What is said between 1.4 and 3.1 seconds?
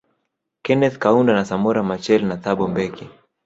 Samora Michael na Thabo mbeki